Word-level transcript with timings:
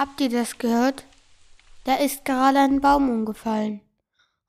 Habt 0.00 0.18
ihr 0.22 0.30
das 0.30 0.56
gehört? 0.56 1.04
Da 1.84 1.96
ist 1.96 2.24
gerade 2.24 2.60
ein 2.60 2.80
Baum 2.80 3.10
umgefallen. 3.10 3.82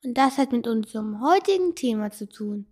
Und 0.01 0.17
das 0.17 0.37
hat 0.37 0.53
mit 0.53 0.65
unserem 0.65 1.19
heutigen 1.21 1.75
Thema 1.75 2.09
zu 2.09 2.29
tun. 2.29 2.67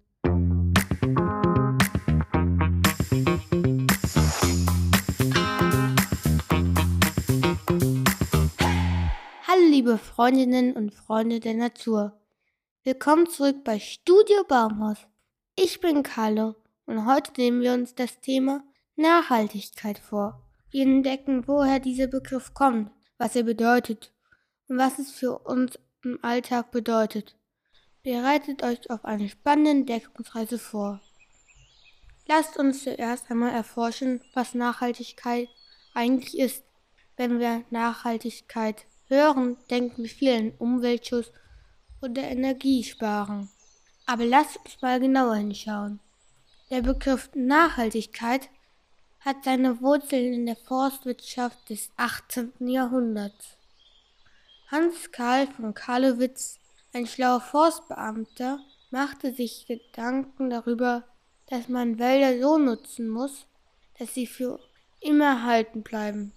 Hallo 9.46 9.66
liebe 9.70 9.98
Freundinnen 9.98 10.72
und 10.72 10.94
Freunde 10.94 11.42
der 11.42 11.56
Natur. 11.56 12.18
Willkommen 12.86 13.28
zurück 13.28 13.66
bei 13.66 13.80
Studio 13.80 14.46
Baumhaus. 14.48 15.00
Ich 15.58 15.82
bin 15.82 16.02
Carlo 16.02 16.56
und 16.86 17.06
heute 17.06 17.34
nehmen 17.36 17.60
wir 17.60 17.74
uns 17.74 17.94
das 17.94 18.22
Thema 18.22 18.64
Nachhaltigkeit 18.96 20.00
vor. 20.00 20.49
Wir 20.72 20.84
entdecken, 20.84 21.48
woher 21.48 21.80
dieser 21.80 22.08
Begriff 22.08 22.54
kommt, 22.54 22.92
was 23.18 23.36
er 23.36 23.44
bedeutet 23.44 24.14
und 24.68 24.78
was 24.78 25.00
es 25.00 25.12
für 25.12 25.40
uns 25.40 25.80
im 26.04 26.20
Alltag 26.22 26.72
bedeutet. 26.72 27.36
Bereitet 28.04 28.64
euch 28.64 28.90
auf 28.90 29.04
eine 29.04 29.30
spannende 29.30 29.72
Entdeckungsreise 29.72 30.60
vor. 30.60 31.02
Lasst 32.28 32.58
uns 32.58 32.84
zuerst 32.84 33.32
einmal 33.32 33.52
erforschen, 33.52 34.22
was 34.36 34.54
Nachhaltigkeit 34.54 35.50
eigentlich 35.96 36.38
ist. 36.38 36.64
Wenn 37.18 37.40
wir 37.40 37.64
Nachhaltigkeit 37.72 38.86
hören, 39.08 39.58
denken 39.72 40.04
wir 40.04 40.10
viel 40.10 40.34
an 40.34 40.54
Umweltschutz 40.60 41.32
oder 42.02 42.22
Energiesparen. 42.22 43.50
Aber 44.06 44.26
lasst 44.26 44.58
uns 44.58 44.82
mal 44.82 45.00
genauer 45.00 45.36
hinschauen. 45.36 46.00
Der 46.70 46.84
Begriff 46.84 47.32
Nachhaltigkeit 47.34 48.50
hat 49.20 49.44
seine 49.44 49.82
Wurzeln 49.82 50.34
in 50.34 50.46
der 50.46 50.56
Forstwirtschaft 50.56 51.70
des 51.70 51.90
18. 51.98 52.54
Jahrhunderts. 52.68 53.58
Hans 54.68 55.12
Karl 55.12 55.48
von 55.48 55.74
Karlowitz, 55.74 56.60
ein 56.94 57.08
schlauer 57.08 57.42
Forstbeamter, 57.42 58.60
machte 58.92 59.34
sich 59.34 59.66
Gedanken 59.68 60.50
darüber, 60.50 61.04
dass 61.48 61.68
man 61.68 62.00
Wälder 62.00 62.42
so 62.42 62.58
nutzen 62.58 63.10
muss, 63.10 63.46
dass 63.98 64.14
sie 64.14 64.28
für 64.28 64.60
immer 65.02 65.26
erhalten 65.26 65.84
bleiben. 65.84 66.34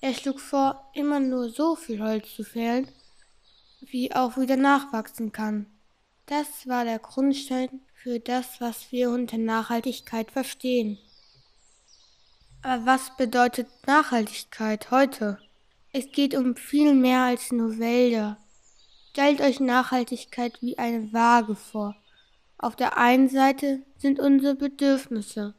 Er 0.00 0.14
schlug 0.14 0.40
vor, 0.40 0.90
immer 0.94 1.20
nur 1.20 1.50
so 1.50 1.76
viel 1.76 2.00
Holz 2.00 2.34
zu 2.34 2.44
fällen, 2.44 2.88
wie 3.80 4.14
auch 4.14 4.36
wieder 4.36 4.56
nachwachsen 4.56 5.32
kann. 5.32 5.66
Das 6.26 6.66
war 6.66 6.84
der 6.84 6.98
Grundstein 6.98 7.80
für 7.94 8.20
das, 8.20 8.60
was 8.60 8.92
wir 8.92 9.10
unter 9.10 9.38
Nachhaltigkeit 9.38 10.30
verstehen. 10.30 10.98
Aber 12.64 12.86
was 12.86 13.14
bedeutet 13.18 13.68
Nachhaltigkeit 13.86 14.90
heute? 14.90 15.38
Es 15.92 16.10
geht 16.12 16.34
um 16.34 16.56
viel 16.56 16.94
mehr 16.94 17.20
als 17.20 17.52
nur 17.52 17.78
Wälder. 17.78 18.38
Stellt 19.10 19.42
euch 19.42 19.60
Nachhaltigkeit 19.60 20.62
wie 20.62 20.78
eine 20.78 21.12
Waage 21.12 21.56
vor. 21.56 21.94
Auf 22.56 22.74
der 22.74 22.96
einen 22.96 23.28
Seite 23.28 23.82
sind 23.98 24.18
unsere 24.18 24.54
Bedürfnisse, 24.54 25.52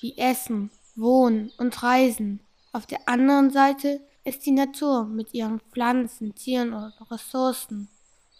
wie 0.00 0.16
Essen, 0.16 0.70
Wohnen 0.94 1.50
und 1.58 1.82
Reisen. 1.82 2.38
Auf 2.72 2.86
der 2.86 3.08
anderen 3.08 3.50
Seite 3.50 4.00
ist 4.22 4.46
die 4.46 4.52
Natur 4.52 5.04
mit 5.04 5.34
ihren 5.34 5.58
Pflanzen, 5.72 6.32
Tieren 6.36 6.74
und 6.74 6.92
Ressourcen. 7.10 7.88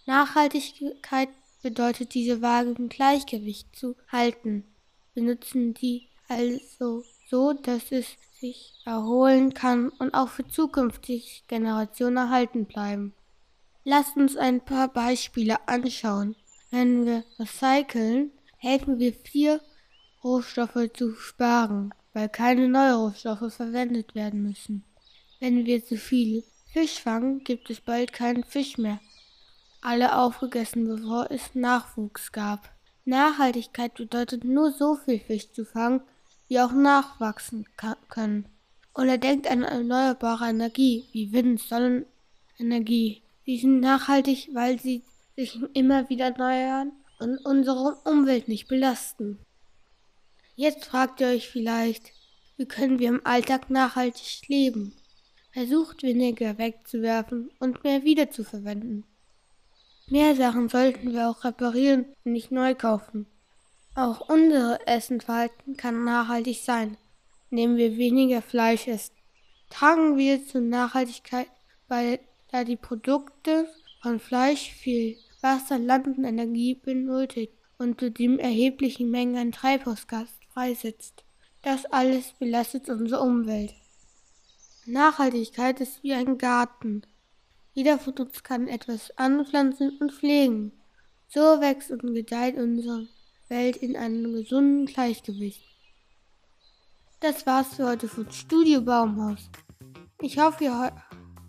Nachhaltigkeit 0.06 1.28
bedeutet, 1.60 2.14
diese 2.14 2.40
Waage 2.40 2.70
im 2.78 2.88
Gleichgewicht 2.88 3.74
zu 3.74 3.96
halten. 4.12 4.62
Wir 5.12 5.24
nutzen 5.24 5.74
die 5.74 6.06
also 6.28 7.02
so 7.32 7.54
dass 7.54 7.90
es 7.92 8.18
sich 8.38 8.74
erholen 8.84 9.54
kann 9.54 9.88
und 9.88 10.12
auch 10.12 10.28
für 10.28 10.46
zukünftige 10.46 11.24
Generationen 11.48 12.18
erhalten 12.18 12.66
bleiben. 12.66 13.14
Lasst 13.84 14.18
uns 14.18 14.36
ein 14.36 14.62
paar 14.62 14.88
Beispiele 14.88 15.66
anschauen. 15.66 16.36
Wenn 16.70 17.06
wir 17.06 17.24
recyceln, 17.38 18.32
helfen 18.58 18.98
wir 18.98 19.14
vier 19.14 19.62
Rohstoffe 20.22 20.90
zu 20.92 21.14
sparen, 21.14 21.94
weil 22.12 22.28
keine 22.28 22.68
neuen 22.68 22.96
Rohstoffe 22.96 23.54
verwendet 23.54 24.14
werden 24.14 24.42
müssen. 24.42 24.84
Wenn 25.40 25.64
wir 25.64 25.82
zu 25.82 25.96
viel 25.96 26.44
Fisch 26.70 27.00
fangen, 27.00 27.44
gibt 27.44 27.70
es 27.70 27.80
bald 27.80 28.12
keinen 28.12 28.44
Fisch 28.44 28.76
mehr. 28.76 29.00
Alle 29.80 30.18
aufgegessen, 30.18 30.86
bevor 30.86 31.30
es 31.30 31.54
Nachwuchs 31.54 32.30
gab. 32.30 32.70
Nachhaltigkeit 33.06 33.94
bedeutet 33.94 34.44
nur 34.44 34.70
so 34.70 34.96
viel 34.96 35.18
Fisch 35.18 35.50
zu 35.52 35.64
fangen, 35.64 36.02
die 36.52 36.60
auch 36.60 36.72
nachwachsen 36.72 37.64
können. 38.10 38.44
Oder 38.94 39.16
denkt 39.16 39.50
an 39.50 39.62
erneuerbare 39.62 40.50
Energie 40.50 41.08
wie 41.12 41.32
Wind, 41.32 41.60
Sonnenenergie. 41.60 43.22
Sie 43.46 43.56
sind 43.56 43.80
nachhaltig, 43.80 44.50
weil 44.52 44.78
sie 44.78 45.02
sich 45.34 45.58
immer 45.72 46.10
wieder 46.10 46.26
erneuern 46.26 46.92
und 47.20 47.38
unsere 47.46 47.96
Umwelt 48.04 48.48
nicht 48.48 48.68
belasten. 48.68 49.38
Jetzt 50.54 50.84
fragt 50.84 51.22
ihr 51.22 51.28
euch 51.28 51.48
vielleicht, 51.48 52.12
wie 52.58 52.66
können 52.66 52.98
wir 52.98 53.08
im 53.08 53.24
Alltag 53.24 53.70
nachhaltig 53.70 54.46
leben? 54.48 54.92
Versucht 55.54 56.02
weniger 56.02 56.58
wegzuwerfen 56.58 57.50
und 57.60 57.82
mehr 57.82 58.04
wiederzuverwenden. 58.04 59.04
Mehr 60.06 60.36
Sachen 60.36 60.68
sollten 60.68 61.14
wir 61.14 61.30
auch 61.30 61.44
reparieren 61.44 62.04
und 62.26 62.32
nicht 62.32 62.52
neu 62.52 62.74
kaufen. 62.74 63.26
Auch 63.94 64.26
unser 64.30 64.88
Essenverhalten 64.88 65.76
kann 65.76 66.04
nachhaltig 66.04 66.62
sein, 66.64 66.96
indem 67.50 67.76
wir 67.76 67.98
weniger 67.98 68.40
Fleisch 68.40 68.88
essen. 68.88 69.14
Tragen 69.68 70.16
wir 70.16 70.46
zur 70.46 70.62
Nachhaltigkeit 70.62 71.48
bei, 71.88 72.20
da 72.50 72.64
die 72.64 72.76
Produkte 72.76 73.68
von 74.00 74.18
Fleisch 74.18 74.70
viel 74.72 75.18
Wasser, 75.42 75.78
Land 75.78 76.06
und 76.06 76.24
Energie 76.24 76.74
benötigt 76.74 77.52
und 77.76 78.00
zudem 78.00 78.38
erhebliche 78.38 79.04
Mengen 79.04 79.36
an 79.36 79.52
Treibhausgas 79.52 80.28
freisetzt. 80.54 81.24
Das 81.62 81.84
alles 81.86 82.32
belastet 82.38 82.88
unsere 82.88 83.20
Umwelt. 83.20 83.74
Nachhaltigkeit 84.86 85.80
ist 85.80 86.02
wie 86.02 86.14
ein 86.14 86.38
Garten. 86.38 87.02
Jeder 87.74 87.98
von 87.98 88.14
uns 88.14 88.42
kann 88.42 88.68
etwas 88.68 89.16
anpflanzen 89.18 89.98
und 89.98 90.12
pflegen. 90.12 90.72
So 91.28 91.60
wächst 91.60 91.90
und 91.90 92.14
gedeiht 92.14 92.56
unsere 92.56 93.06
Welt 93.52 93.76
in 93.76 93.96
einem 93.96 94.32
gesunden 94.32 94.86
Gleichgewicht. 94.86 95.62
Das 97.20 97.46
war's 97.46 97.74
für 97.74 97.86
heute 97.86 98.08
von 98.08 98.30
Studio 98.32 98.80
Baumhaus. 98.80 99.50
Ich 100.22 100.38
hoffe, 100.38 100.64
ihr 100.64 100.92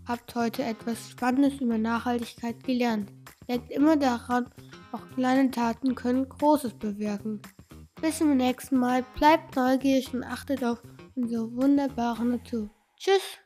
habt 0.06 0.36
heute 0.36 0.64
etwas 0.64 1.10
Spannendes 1.10 1.62
über 1.62 1.78
Nachhaltigkeit 1.78 2.62
gelernt. 2.66 3.10
Denkt 3.48 3.72
immer 3.72 3.96
daran, 3.96 4.52
auch 4.92 5.10
kleine 5.16 5.50
Taten 5.50 5.96
können 5.96 6.28
Großes 6.28 6.74
bewirken. 6.74 7.42
Bis 8.02 8.18
zum 8.18 8.36
nächsten 8.36 8.78
Mal, 8.78 9.06
bleibt 9.16 9.56
neugierig 9.56 10.14
und 10.14 10.26
achtet 10.26 10.62
auf 10.62 10.84
unsere 11.16 11.56
wunderbare 11.56 12.26
Natur. 12.26 12.70
Tschüss! 12.98 13.43